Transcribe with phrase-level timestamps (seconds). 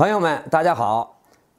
[0.00, 1.14] 朋友们，大家好，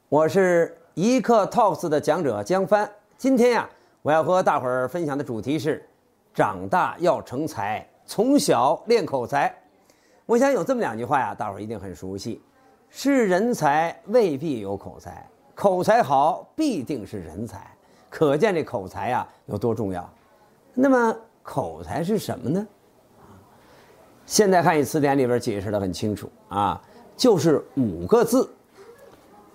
[0.08, 2.90] 我是一课 Talks 的讲者江帆。
[3.16, 3.70] 今天呀，
[4.02, 5.88] 我要和大伙儿分享的主题是：
[6.34, 9.54] 长大要成才，从小练口才。
[10.26, 12.42] 我想有这么两句话呀，大伙儿一定很熟悉：
[12.90, 15.24] 是人才未必有口才，
[15.54, 17.64] 口才好必定是人才。
[18.10, 20.12] 可见这口才呀有多重要。
[20.74, 22.66] 那么口才是什么呢？
[24.26, 26.82] 现代汉语词典里边解释的很清楚啊。
[27.16, 28.50] 就是五个字，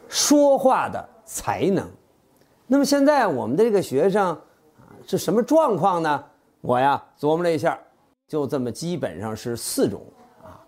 [0.07, 1.86] 说话的才能。
[2.66, 4.39] 那么现在我们的这个学生啊
[5.06, 6.24] 是什么状况呢？
[6.61, 7.78] 我呀琢磨了一下，
[8.28, 10.02] 就这么基本上是四种
[10.43, 10.60] 啊。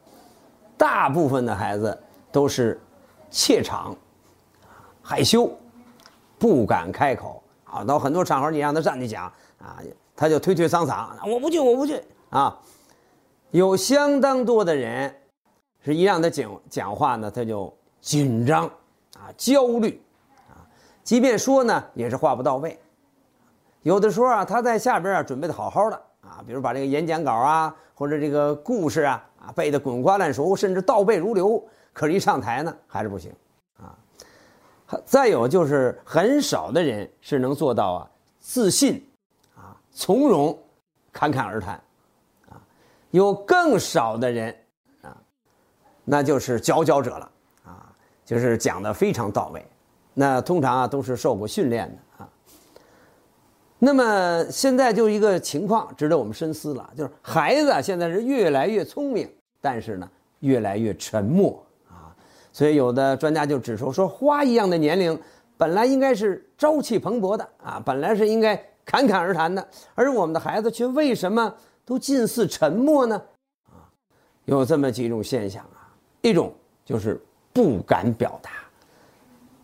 [0.78, 1.98] 大部分的孩子
[2.32, 2.80] 都是
[3.30, 3.96] 怯场、
[5.02, 5.52] 害羞，
[6.38, 7.84] 不敢开口啊。
[7.84, 9.26] 到很多场合你让他站去讲
[9.62, 9.80] 啊，
[10.16, 12.58] 他就推推搡搡，我不去，我不去啊。
[13.52, 15.16] 有相当多的人。
[15.82, 18.66] 是一让他讲讲话呢，他就紧张
[19.18, 20.02] 啊，焦虑
[20.50, 20.60] 啊，
[21.04, 22.78] 即便说呢，也是话不到位。
[23.84, 33.34] 有的时候啊，他在下边啊准备的好好的啊，比如把这个演讲稿啊，或者这个故事啊啊背得滚瓜烂熟，甚至倒背如流，可是一上台呢，还是不行
[33.78, 33.96] 啊。
[35.06, 39.02] 再有就是很少的人是能做到啊自信
[39.56, 40.58] 啊从容
[41.14, 41.82] 侃侃而谈
[42.50, 42.60] 啊，
[43.12, 44.54] 有更少的人。
[46.12, 47.32] 那就是佼佼者了，
[47.66, 47.86] 啊，
[48.26, 49.64] 就是讲的非常到位，
[50.16, 52.30] 那通常啊都是受过训练的啊。
[53.78, 62.10] 那么现在就一个情况值得我们深思了，就是孩子现在是越来越聪明，但是呢越来越沉默啊。
[62.52, 65.16] 所以有的专家就指出说，花一样的年龄
[65.58, 71.54] 本来应该是朝气蓬勃的啊，本来是应该侃侃而谈的，而我们的孩子却为什么
[71.86, 73.22] 都近似沉默呢？
[73.68, 73.86] 啊，
[74.46, 75.79] 有这么几种现象啊。
[76.22, 76.54] 一种
[76.84, 77.22] 就是
[77.54, 78.52] 不敢表达，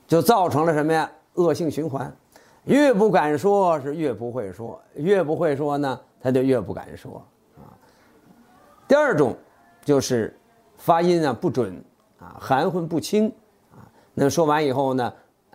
[0.08, 1.10] 就造成了什么呀？
[1.34, 2.16] 恶性循环，
[2.64, 7.22] 越不敢说，是越不会说，越不会说呢，他就越不敢说
[7.58, 7.68] 啊。
[8.88, 9.36] 第二种
[9.84, 10.34] 就是
[10.78, 11.84] 发音啊不准
[12.20, 13.28] 啊，含混不清
[13.74, 13.84] 啊。
[14.14, 15.14] 那说完以后呢，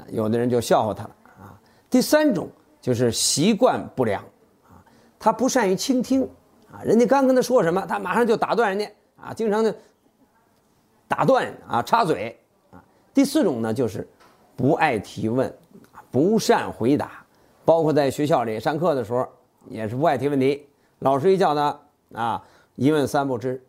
[0.08, 1.10] 有的人就笑话他了
[1.40, 1.58] 啊。
[1.88, 2.46] 第三种
[2.78, 4.22] 就是习惯不良
[4.64, 4.84] 啊，
[5.18, 6.28] 他不善于倾听
[6.70, 9.72] 啊，人家刚跟他说什么，他马上就打断人家啊，经常就。
[11.10, 12.38] 打断啊，插嘴
[12.70, 12.80] 啊。
[13.12, 14.06] 第四种呢，就是
[14.54, 15.52] 不爱提问，
[16.08, 17.26] 不善回答，
[17.64, 19.26] 包括在学校里上课的时候，
[19.68, 20.68] 也是不爱提问题。
[21.00, 21.80] 老师一叫他
[22.14, 22.44] 啊，
[22.76, 23.60] 一问三不知。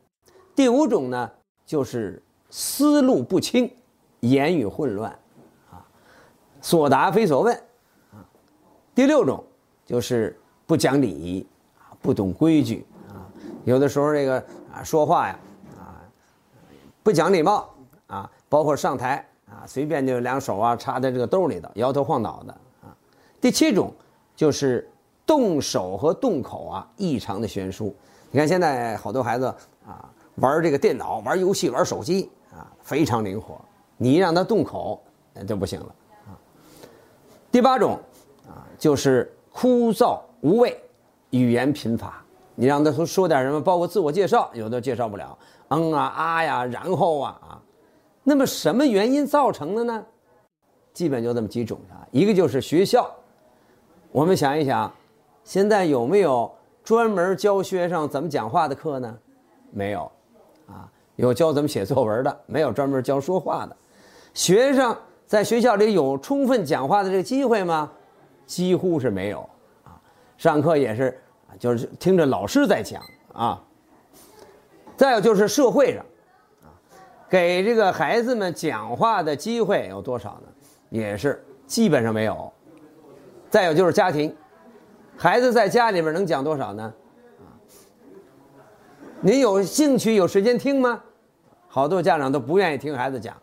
[0.56, 1.32] 第五种呢，
[1.66, 3.74] 就是思路不清，
[4.20, 5.12] 言语混乱，
[5.72, 5.82] 啊，
[6.62, 7.56] 所答非所问，
[8.12, 8.22] 啊。
[8.94, 9.44] 第六种
[9.84, 11.48] 就是不讲礼仪，
[11.80, 13.26] 啊，不懂规矩，啊，
[13.66, 14.38] 有的时候这个
[14.72, 15.40] 啊说话呀。
[17.04, 17.70] 不讲礼貌
[18.08, 22.96] 啊，包括上台啊，随便就两手啊插在这个兜里头，摇头晃脑的啊。
[23.40, 23.92] 第七种
[24.36, 24.90] 就是
[25.26, 27.96] 动手和动口啊异常的悬殊。
[28.30, 29.46] 你看现在好多孩子
[29.86, 33.60] 啊玩这个电脑、玩游戏、玩手机啊，非常灵活。
[33.98, 35.02] 你让他动口
[35.34, 35.96] 那就不行了
[36.28, 36.38] 啊。
[37.52, 38.00] 第八种
[38.48, 40.80] 啊就是枯燥无味，
[41.32, 42.24] 语言贫乏。
[42.54, 45.36] 你让他说说点什么，包括自我介绍，有的介绍不了。
[45.74, 47.62] 嗯啊啊呀，然后啊啊，
[48.24, 50.06] 那么什么原因造成的呢？
[50.92, 53.10] 基本就这么几种啊，一个就是学校。
[54.12, 54.92] 我们想一想，
[55.46, 59.18] 现在有没有专门教学生怎么讲话的课呢？
[59.72, 60.12] 没有，
[60.68, 63.78] 啊，有教怎么写作文的，没有专门教说话的。
[64.34, 64.94] 学生
[65.26, 67.90] 在学校里有充分讲话的这个机会吗？
[68.46, 69.40] 几乎是没有，
[69.86, 69.96] 啊，
[70.38, 71.18] 上课也是
[71.58, 73.02] 就是听着老师在讲
[73.32, 73.64] 啊。
[74.98, 76.06] 再有就是社会上，
[76.64, 76.70] 啊，
[77.30, 80.48] 给这个孩子们讲话的机会有多少呢？
[80.90, 82.52] 也是基本上没有。
[83.50, 84.36] 再有就是家庭，
[85.18, 86.94] 孩子在家里边能讲多少呢？
[87.40, 87.50] 啊，
[89.22, 91.02] 您有兴趣有时间听吗？
[91.68, 93.36] 好多家长都不愿意听孩子讲，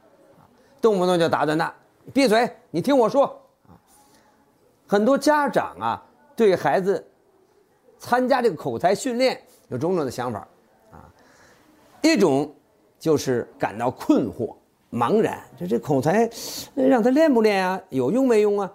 [0.80, 1.72] 动不动就打断他，
[2.12, 3.24] 闭嘴，你听我说。
[3.66, 3.72] 啊，
[4.86, 6.02] 很多家长啊，
[6.36, 7.04] 对孩子
[7.98, 10.46] 参加这个口才训练有种种的想法。
[12.02, 12.54] 一种
[12.98, 14.54] 就是感到困惑、
[14.90, 16.28] 茫然，这这口才
[16.74, 17.80] 让他练不练啊？
[17.90, 18.72] 有用没用啊？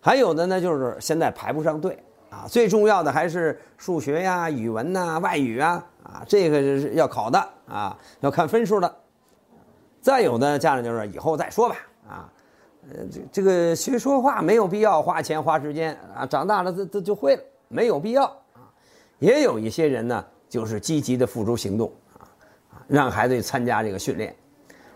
[0.00, 1.98] 还有的呢，就是现在排不上队
[2.30, 2.46] 啊。
[2.48, 8.96] 最重要的还是数学呀、语文呐、外语啊啊，这个是要考的啊，要看分数的。
[10.00, 11.76] 再有的家长就是以后再说吧
[12.08, 12.32] 啊，
[12.90, 18.70] 呃，这这个学说话没有必要花钱花时间啊，长大了这这就会了，没有必要啊。
[19.18, 21.92] 也有一些人呢，就是积极的付诸行动。
[22.88, 24.34] 让孩子去参加这个训练，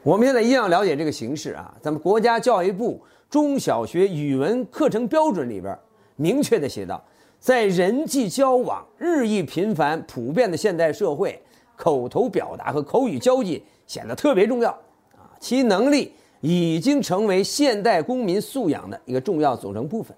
[0.03, 1.73] 我们现在一定要了解这个形势啊！
[1.83, 5.79] 咱们国家教育部中小学语文课程标准里边
[6.17, 7.05] 明确的写道，
[7.39, 11.39] 在人际交往日益频繁、普遍的现代社会，
[11.77, 14.71] 口头表达和口语交际显得特别重要
[15.15, 15.29] 啊！
[15.38, 20.17] 其能力已经成为现代公民素养的一个重要组成部分。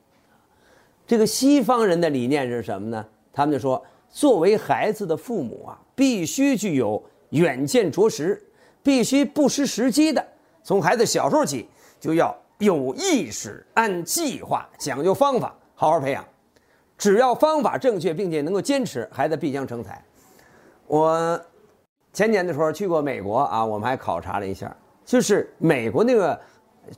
[1.06, 3.04] 这个西方人的理念是什么呢？
[3.32, 7.02] 他们就说，作为孩子的父母啊，必须具有
[7.34, 8.42] 远见卓识。
[8.82, 10.22] 必须不失时机的，
[10.62, 11.66] 从孩子小时候起
[11.98, 16.22] 就要有意识、按计划、讲究方法，好好培养。
[16.98, 20.04] 只要方法正确，并且能够坚持，孩子必将成才。
[20.86, 21.42] 我
[22.12, 26.38] 前年的时候去过美国啊，我们还考察了一下，就是美国那个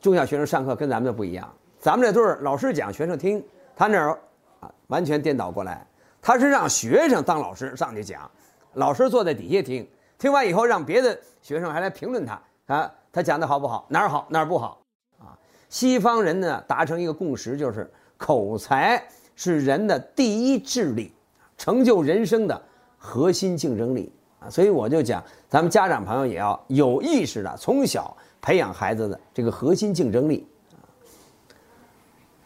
[0.00, 1.48] 中小学生上课跟咱们的不一样。
[1.78, 3.40] 咱们这都是老师讲，学生听，
[3.76, 4.18] 他那儿
[4.58, 5.86] 啊完全颠倒过来，
[6.20, 8.28] 他是让学生当老师上去讲，
[8.72, 9.88] 老师坐在底下听。
[10.18, 13.86] 听完以后，让别的学生还来评论他啊，他讲的好不好？
[13.90, 14.80] 哪儿好，哪儿不好？
[15.18, 15.36] 啊，
[15.68, 21.12] 西方人呢达成一个共识，就是口才是人的第一智力，
[21.58, 22.62] 成就人生的
[22.96, 24.10] 核心竞争力
[24.40, 24.48] 啊。
[24.48, 30.80] 所以我就讲，咱们家长朋友也要有意识的从小培养孩子的这个核心竞争力啊。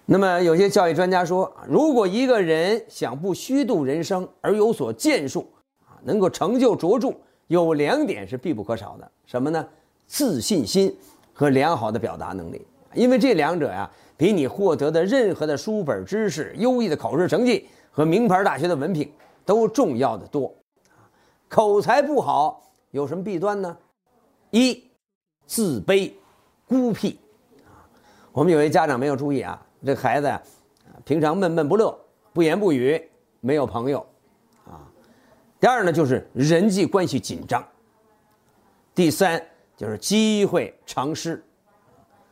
[0.05, 5.49] 那么有些教育专家说，如果一个人想不虚度人生而有所建树
[5.87, 7.15] 啊，能够成就卓著。
[7.51, 9.67] 有两点是必不可少的，什么呢？
[10.07, 10.97] 自信心
[11.33, 12.65] 和良好的表达能力。
[12.95, 19.11] 因为这两者呀，比你获得的任何的书本知识、优异的考试成绩和名牌大学的文凭
[19.45, 20.55] 都重要的多。
[21.49, 22.63] 口才不好
[22.93, 23.77] 有什么弊端呢？
[24.51, 24.85] 一，
[25.45, 26.13] 自卑、
[26.69, 27.19] 孤僻。
[27.67, 27.83] 啊，
[28.31, 30.41] 我们有些家长没有注意啊，这孩子呀，
[31.05, 31.99] 平常闷闷不乐、
[32.33, 33.11] 不言不语，
[33.41, 34.07] 没有朋友。
[35.61, 37.63] 第二呢，就是人际关系紧张。
[38.95, 39.41] 第三
[39.77, 41.43] 就是机会常失。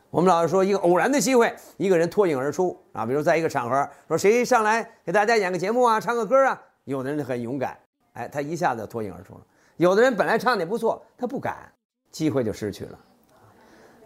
[0.09, 7.77] 我们老是说，一个偶然的机会，一个人脱颖而出啊，比如在一个场合，说谁上来给大家演个节目啊，唱个歌啊，有的人很勇敢，
[8.13, 9.41] 哎，他一下子脱颖而出了；
[9.77, 11.71] 有的人本来唱的也不错，他不敢，
[12.09, 12.97] 机会就失去了。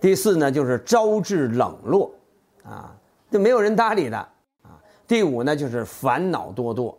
[0.02, 2.14] 第四呢，就是招致冷落，
[2.66, 2.94] 啊，
[3.32, 4.18] 就没有人搭理他
[4.64, 4.78] 啊。
[5.08, 6.98] 第五呢，就是烦恼多多。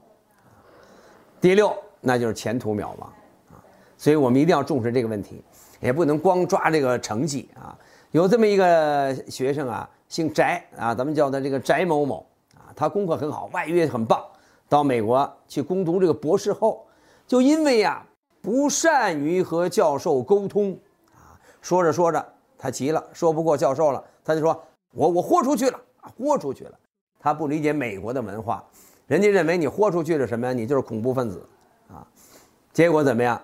[1.38, 1.76] 第六。
[2.06, 3.04] 那就是前途渺茫，
[3.50, 3.56] 啊，
[3.96, 5.42] 所以我们一定要重视这个问题，
[5.80, 7.76] 也不能光抓这个成绩啊。
[8.10, 10.42] 有这么一个学生啊，姓翟
[10.76, 14.22] 啊，咱们叫他这个翟某某啊，他功课很好，外语也很棒，
[14.68, 16.86] 到美国去攻读这个博士后，
[17.26, 18.04] 就因为呀
[18.42, 20.78] 不善于和教授沟通
[21.14, 22.24] 啊，说着说着
[22.58, 24.62] 他急了，说不过教授了，他就说
[24.92, 25.80] 我我豁出去了，
[26.16, 26.72] 豁出去了。
[27.18, 28.62] 他不理解美国的文化，
[29.06, 30.52] 人家认为你豁出去了什么呀？
[30.52, 31.42] 你就是恐怖分子。
[32.74, 33.40] 结果怎么样？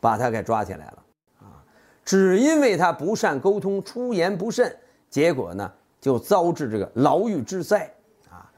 [0.00, 1.02] 把他给抓起来了。
[1.40, 1.58] 啊，
[2.04, 4.74] 只因为他不善沟通，出言不慎，
[5.10, 5.70] 结果呢
[6.00, 7.92] 就遭致这个牢狱之灾。
[8.30, 8.48] 啊，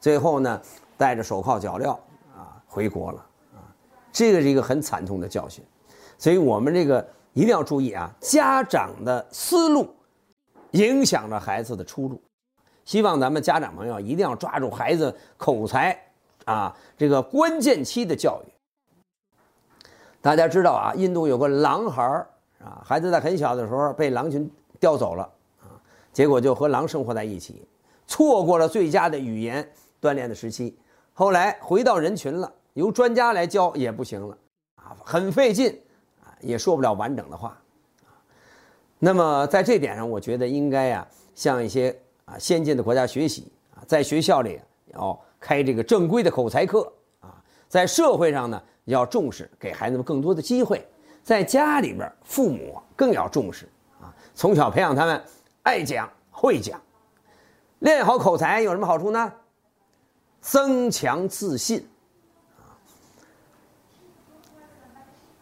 [0.00, 0.60] 最后呢
[0.98, 1.92] 戴着手铐脚镣
[2.34, 3.26] 啊回国了。
[3.54, 3.62] 啊，
[4.10, 5.64] 这个是一个很惨痛的教训。
[6.18, 9.94] 所以我们这个一定要注意啊，家长的思路
[10.72, 12.20] 影响着孩子的出路。
[12.84, 15.96] 希望咱们家长朋友一定要抓住孩子口才。
[16.46, 18.52] 啊，这个关键期的教育，
[20.26, 22.28] 大家知道啊，印度有个狼孩儿
[22.58, 24.50] 啊，孩子在很小的时候被狼群
[24.80, 25.22] 叼走了
[25.60, 25.78] 啊，
[26.12, 27.64] 结果就和狼生活在一起，
[28.08, 29.64] 错过了最佳的语言
[30.02, 30.76] 锻炼的时期，
[31.12, 34.36] 后来回到人群了，由专家来教也不行了
[34.74, 35.80] 啊，很费劲
[36.24, 37.56] 啊，也说不了完整的话
[38.02, 38.10] 啊。
[38.98, 43.46] 那么在这点上，我觉得应该呀，向一些啊先进的国家学习
[43.76, 44.60] 啊，在学校里
[44.92, 45.16] 要。
[45.38, 47.30] 开这个正规的口才课啊，
[47.68, 50.78] 在社会上呢要重视，给孩子们更多的机会；
[51.22, 53.68] 在家里边，父母更要重视
[54.00, 55.22] 啊，从小培养他们
[55.62, 56.80] 爱讲会讲，
[57.78, 59.32] 练好口才有什么好处呢？
[60.40, 61.86] 增强自信。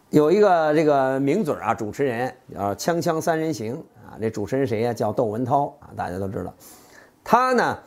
[0.09, 3.75] 有一个这个名嘴啊，主持人叫《锵锵三人行》
[4.07, 4.93] 啊，这主持人谁呀？
[4.93, 6.53] 叫窦文涛啊，大家都知道。
[7.23, 7.79] 他呢，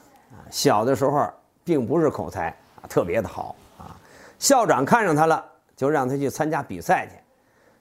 [0.51, 1.31] 小的时候。
[1.65, 2.49] 并不是口才
[2.81, 3.55] 啊特别的好，
[4.39, 5.45] 校长看上他了，
[5.77, 7.15] 就让他去参加比赛去。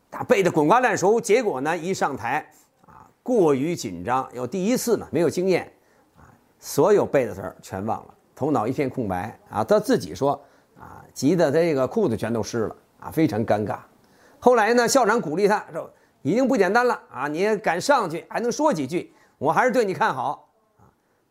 [0.10, 2.50] 他背得滚瓜烂熟，结果呢一上台
[2.86, 5.72] 啊过于紧张，又第一次嘛没有经验
[6.16, 6.26] 啊，
[6.60, 9.64] 所有背的词儿全忘了，头脑一片空白啊。
[9.64, 10.42] 他自己说
[10.80, 13.78] 啊，急得他这个裤子全都湿了啊，非常尴尬。
[14.40, 15.90] 后来呢，校长鼓励他说
[16.24, 20.84] ：“已经不简单了啊，你也敢上去还能说几句，我还是对你看好啊。”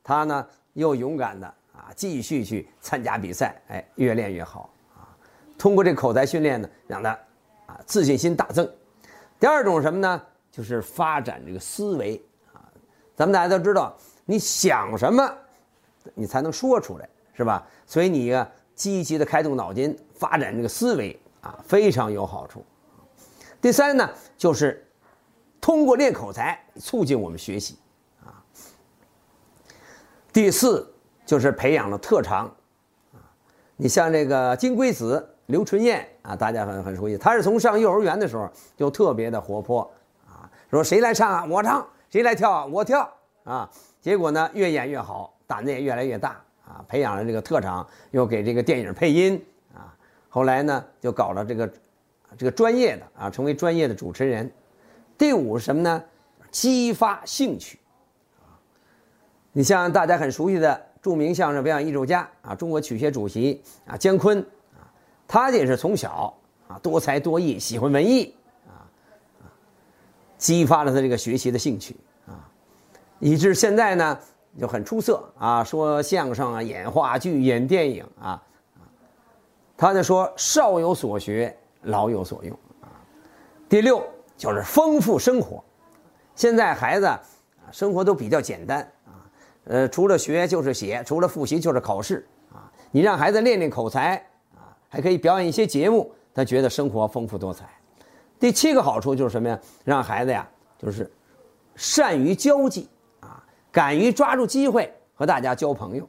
[0.04, 1.52] 他呢又勇敢的。
[1.76, 4.70] 啊，继续去参加比赛，哎，越练越好！
[5.58, 7.10] 通过这口才训练呢，让他
[7.66, 8.68] 啊自信心大增。
[9.38, 10.22] 第二种什么呢？
[10.50, 12.22] 就是发展这个思维
[12.52, 12.60] 啊。
[13.14, 13.94] 咱们大家都知道，
[14.24, 15.30] 你想什么，
[16.14, 17.66] 你才能说出来，是吧？
[17.86, 22.64] 所以你啊，积极的开动脑筋，发展这个思维啊，非常有好处。
[23.60, 24.08] 第三呢，
[24.38, 24.86] 就是
[25.60, 27.78] 通过练口才，促进我们学习
[28.24, 28.40] 啊。
[30.32, 30.90] 第四
[31.24, 32.46] 就是培养了特长
[33.12, 33.20] 啊。
[33.76, 39.90] 你像这个金龟子刘春燕啊，大家很很熟悉，她是从上幼儿园的时候就特别的活泼
[40.26, 40.50] 啊。
[40.70, 41.44] 说谁来唱啊？
[41.44, 41.86] 我唱。
[42.08, 42.64] 谁来跳啊？
[42.66, 43.08] 我跳。
[43.44, 49.94] 啊，结果呢，越演越好，胆子也越来越大啊，培养了这个特长，又给这个电影配音啊。
[50.28, 51.72] 后来呢，就搞了这个
[52.36, 54.50] 这个专业的啊，成为专业的主持人。
[55.16, 56.02] 第五是什么呢？
[56.50, 57.78] 激发兴趣
[58.40, 58.58] 啊。
[59.52, 64.44] 你像大家很熟悉的著名相声表演艺术家啊，中国曲协主席啊，姜昆，
[65.28, 66.32] 他也是从小
[66.68, 68.34] 啊多才多艺，喜欢文艺
[68.66, 68.86] 啊。
[70.38, 72.48] 激发了他这个学习的兴趣啊，
[73.18, 74.18] 以致现在呢
[74.60, 78.42] 就很出色啊，说相声啊，演话剧、演电影啊，
[79.76, 82.88] 他就说少有所学，老有所用啊。
[83.68, 84.06] 第六
[84.36, 85.64] 就是丰富生活，
[86.34, 87.20] 现在孩子啊
[87.72, 89.24] 生活都比较简单啊，
[89.64, 92.70] 呃，除了学就是写，除了复习就是考试啊。
[92.90, 94.24] 你让孩子练练口才，
[94.96, 97.68] 还可以表演一些节目，他觉得生活丰富多彩。
[98.40, 99.60] 第七个好处就是什么呀？
[99.84, 100.48] 让孩子呀，
[100.78, 101.12] 就是
[101.74, 102.88] 善于交际
[103.20, 106.08] 啊，敢于抓住机会和大家交朋友，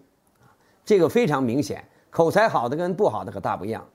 [0.86, 1.84] 这个非常明显。
[2.10, 3.86] 口才好的跟不好的可大不一样。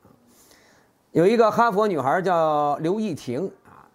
[1.12, 3.88] 有一个哈佛女孩叫刘亦婷啊，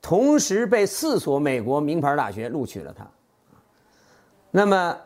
[0.00, 3.04] 同时被四所美国名牌大学录取了她。
[4.52, 4.96] 那么，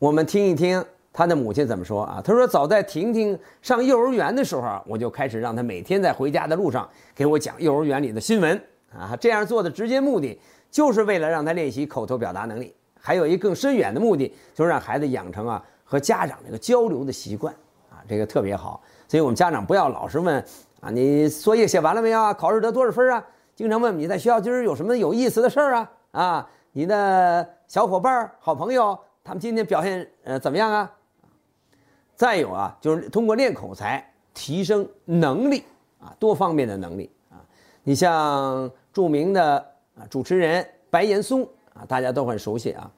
[0.00, 0.84] 我们听一听。
[1.12, 2.22] 他的母亲怎么说啊？
[2.24, 8.60] 他说：“早在婷婷上幼儿园的时候，我就开始让她每天在回家的路上给我讲幼儿园里的新闻
[8.96, 9.16] 啊。
[9.20, 10.40] 这样做的直接目的
[10.70, 17.52] 就是为了让她练习口头表达能力，还有一更深远的目的，就是让孩子养成啊和家长这个交流的习惯
[17.90, 18.80] 啊，这个特别好。
[19.08, 20.38] 所以我们家长不要老是问
[20.80, 22.32] 啊，你作业写完了没有啊？
[22.32, 23.22] 考试得多少分啊？
[23.56, 25.90] 经常问你在学校今儿有什么有意思的事儿啊？
[26.12, 30.88] 啊，你的小伙伴、好朋友他们今天表现呃怎么样啊？”
[32.20, 35.64] 再有啊，就是通过练口才提升能力
[35.98, 37.40] 啊，多方面的能力啊。
[37.82, 39.56] 你像著名的
[39.96, 42.90] 啊主持人白岩松啊，大家都很熟悉啊。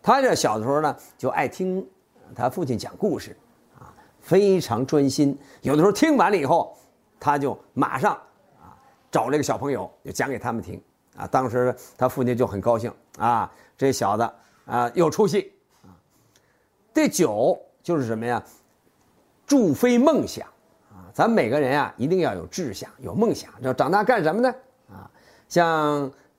[0.00, 1.86] 他这小的时候呢，就爱听
[2.34, 3.36] 他父亲讲故事
[3.78, 5.38] 啊，非常专心。
[5.60, 6.74] 有的时候听完了以后，
[7.20, 8.14] 他就马上
[8.58, 8.72] 啊
[9.10, 10.82] 找这个小朋友就讲给他们听
[11.18, 11.26] 啊。
[11.26, 14.26] 当时他父亲就很高兴啊，这小子
[14.64, 15.92] 啊有出息啊。
[16.94, 18.42] 第九就是什么呀？
[19.50, 20.46] 助飞梦想，
[20.92, 24.54] 啊，咱每个人啊，一定要有志向，有梦想，要长大干什么呢？
[24.88, 25.10] 啊，
[25.48, 25.68] 像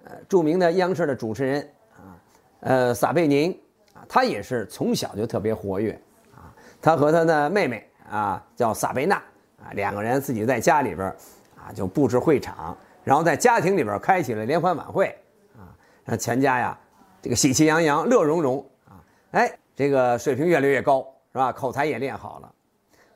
[0.06, 2.16] 呃著名的央视的主持人啊，
[2.62, 3.52] 呃撒贝宁
[3.94, 5.92] 啊，他也是从小就特别活跃
[6.34, 9.18] 啊，他和他的妹妹啊叫撒贝娜
[9.62, 11.14] 啊，两个人自己在家里边
[11.58, 15.14] 啊就布置会场，然后在家庭里边开启了联欢晚会
[15.58, 15.76] 啊，
[16.06, 16.80] 让全家呀
[17.22, 21.52] 这个喜气洋洋、乐融融啊，哎，这个水平越来越高，是吧？
[21.52, 22.54] 口才也练好了。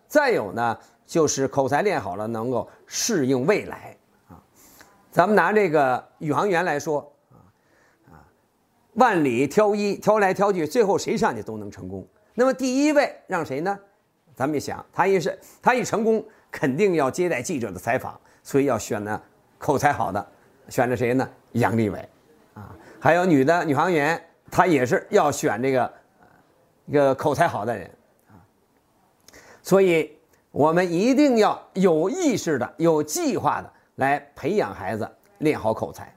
[0.07, 3.97] 再有呢，就是口才练好了，能够适应未来
[4.29, 4.41] 啊。
[5.12, 7.00] 咱们拿这个宇航员来说
[7.31, 7.38] 啊
[8.12, 8.24] 啊，
[8.93, 12.07] 万里挑一，挑来挑去，最后谁上去都能成功。
[12.33, 13.77] 那么第一位让谁呢？
[14.35, 19.21] 咱们一想，他一是他一成功，肯定要接待记者的采访，所以要选呢
[19.57, 20.27] 口才好的，
[20.67, 21.29] 选的谁呢？
[21.53, 22.09] 杨利伟
[22.53, 24.21] 啊，还有女的女航员，
[24.51, 25.93] 她也是要选这个
[26.85, 27.89] 一个口才好的人。
[29.65, 30.12] 所以，
[30.51, 36.15] 我们一定要有意识的、有计划的来培养孩子练好口才。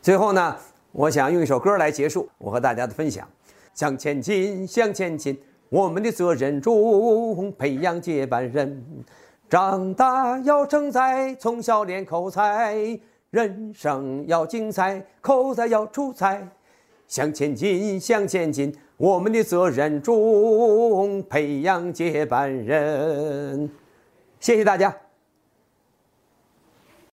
[0.00, 0.56] 最后呢，
[0.92, 3.28] 我想用一首歌来结束我和大家的分享：
[3.74, 5.36] 向前进，向前进，
[5.68, 8.80] 我们的责任重，培养接班人，
[9.50, 12.76] 长大要成才，从小练口才，
[13.30, 16.46] 人生要精彩，口才要出彩。
[17.08, 23.70] 向前进，向前进，我们的责任重，培养接班人。
[24.40, 25.05] 谢谢大家。